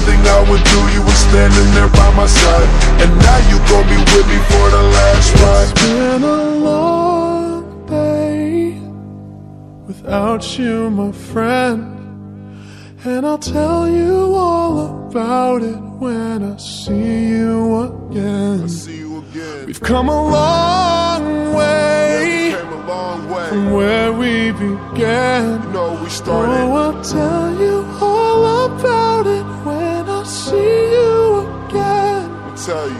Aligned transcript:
Everything 0.00 0.26
I 0.28 0.50
would 0.50 0.64
do, 0.64 0.80
you 0.94 1.02
were 1.02 1.20
standing 1.28 1.74
there 1.74 1.88
by 1.90 2.10
my 2.14 2.26
side. 2.26 2.68
And 3.02 3.10
now 3.18 3.38
you 3.50 3.58
gon' 3.68 3.86
be 3.86 3.98
with 3.98 4.26
me 4.32 4.38
for 4.50 4.70
the 4.70 4.82
last 4.96 5.34
ride. 5.34 5.70
It's 5.72 5.82
Been 5.82 6.22
a 6.22 6.44
long 6.68 7.86
day 7.86 8.78
without 9.86 10.58
you, 10.58 10.88
my 10.90 11.12
friend. 11.12 11.96
And 13.04 13.26
I'll 13.26 13.36
tell 13.38 13.88
you 13.90 14.34
all 14.34 15.06
about 15.08 15.62
it 15.62 15.76
when 16.00 16.44
I 16.44 16.56
see 16.56 17.26
you 17.28 17.82
again. 17.82 18.68
See 18.70 18.98
you 18.98 19.18
again. 19.18 19.66
We've 19.66 19.80
come 19.82 20.08
a 20.08 20.22
long 20.30 21.54
way 21.54 22.54
Came 22.56 22.72
a 22.72 22.86
long 22.86 23.28
way. 23.30 23.48
from 23.50 23.72
where 23.72 24.12
we 24.14 24.52
began. 24.52 25.62
You 25.62 25.68
know 25.72 25.92
we 26.02 26.08
Oh. 26.32 26.76
I'll 26.76 27.02
tell 27.02 27.39
tell 32.70 32.88
you. 32.88 32.99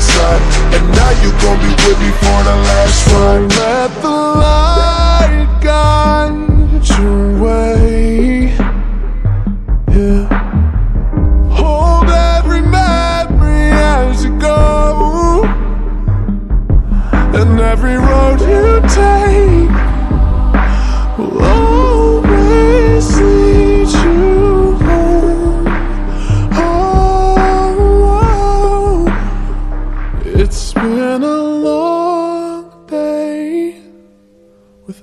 my 0.00 0.06
side. 0.06 0.42
And 0.74 0.88
now 0.96 1.10
you 1.22 1.30
gon' 1.42 1.58
be 1.60 1.70
with 1.84 1.98
me 2.00 2.10
for 2.20 2.38
the 2.44 2.56
last 2.56 3.06
ride. 3.12 3.59